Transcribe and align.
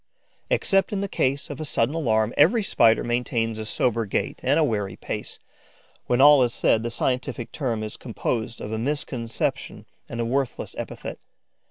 Except 0.49 0.91
in 0.91 1.01
the 1.01 1.07
case 1.07 1.51
of 1.51 1.61
a 1.61 1.63
sudden 1.63 1.93
alarm, 1.93 2.33
every 2.35 2.63
Spider 2.63 3.03
maintains 3.03 3.59
a 3.59 3.65
sober 3.65 4.07
gait 4.07 4.39
and 4.41 4.59
a 4.59 4.63
wary 4.63 4.95
pace. 4.95 5.37
When 6.07 6.19
all 6.19 6.41
is 6.41 6.55
said, 6.55 6.81
the 6.81 6.89
scientific 6.89 7.51
term 7.51 7.83
is 7.83 7.97
composed 7.97 8.61
of 8.61 8.71
a 8.71 8.79
misconception 8.79 9.85
and 10.09 10.19
a 10.19 10.25
worthless 10.25 10.73
epithet. 10.75 11.19